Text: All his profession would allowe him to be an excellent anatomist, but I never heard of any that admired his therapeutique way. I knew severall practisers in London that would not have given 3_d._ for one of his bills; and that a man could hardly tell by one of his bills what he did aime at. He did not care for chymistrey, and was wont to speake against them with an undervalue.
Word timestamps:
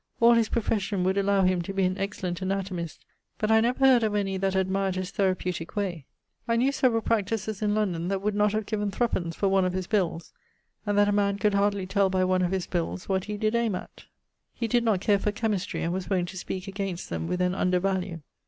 All 0.19 0.33
his 0.33 0.49
profession 0.49 1.03
would 1.03 1.15
allowe 1.15 1.43
him 1.43 1.61
to 1.61 1.73
be 1.73 1.83
an 1.83 1.95
excellent 1.95 2.41
anatomist, 2.41 3.05
but 3.37 3.51
I 3.51 3.61
never 3.61 3.85
heard 3.85 4.01
of 4.01 4.15
any 4.15 4.35
that 4.35 4.55
admired 4.55 4.95
his 4.95 5.11
therapeutique 5.11 5.75
way. 5.75 6.07
I 6.47 6.55
knew 6.55 6.71
severall 6.71 7.03
practisers 7.03 7.61
in 7.61 7.75
London 7.75 8.07
that 8.07 8.19
would 8.23 8.33
not 8.33 8.51
have 8.53 8.65
given 8.65 8.89
3_d._ 8.89 9.35
for 9.35 9.47
one 9.47 9.63
of 9.63 9.73
his 9.73 9.85
bills; 9.85 10.33
and 10.87 10.97
that 10.97 11.07
a 11.07 11.11
man 11.11 11.37
could 11.37 11.53
hardly 11.53 11.85
tell 11.85 12.09
by 12.09 12.23
one 12.23 12.41
of 12.41 12.51
his 12.51 12.65
bills 12.65 13.07
what 13.07 13.25
he 13.25 13.37
did 13.37 13.53
aime 13.53 13.75
at. 13.75 14.05
He 14.55 14.67
did 14.67 14.83
not 14.83 15.01
care 15.01 15.19
for 15.19 15.31
chymistrey, 15.31 15.83
and 15.83 15.93
was 15.93 16.09
wont 16.09 16.29
to 16.29 16.37
speake 16.39 16.67
against 16.67 17.11
them 17.11 17.27
with 17.27 17.39
an 17.39 17.53
undervalue. 17.53 18.21